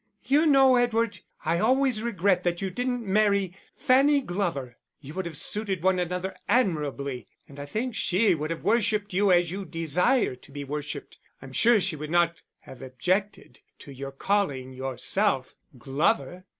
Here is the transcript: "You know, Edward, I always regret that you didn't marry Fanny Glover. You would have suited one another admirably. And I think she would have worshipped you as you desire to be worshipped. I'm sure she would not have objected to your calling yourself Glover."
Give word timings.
"You 0.23 0.47
know, 0.47 0.77
Edward, 0.77 1.19
I 1.45 1.59
always 1.59 2.01
regret 2.01 2.43
that 2.43 2.59
you 2.59 2.71
didn't 2.71 3.05
marry 3.05 3.55
Fanny 3.75 4.19
Glover. 4.19 4.77
You 4.99 5.13
would 5.13 5.27
have 5.27 5.37
suited 5.37 5.83
one 5.83 5.99
another 5.99 6.35
admirably. 6.49 7.27
And 7.47 7.59
I 7.59 7.67
think 7.67 7.93
she 7.93 8.33
would 8.33 8.49
have 8.49 8.63
worshipped 8.63 9.13
you 9.13 9.31
as 9.31 9.51
you 9.51 9.63
desire 9.63 10.33
to 10.33 10.51
be 10.51 10.63
worshipped. 10.63 11.19
I'm 11.39 11.51
sure 11.53 11.79
she 11.79 11.97
would 11.97 12.09
not 12.09 12.41
have 12.61 12.81
objected 12.81 13.59
to 13.77 13.91
your 13.91 14.11
calling 14.11 14.73
yourself 14.73 15.53
Glover." 15.77 16.45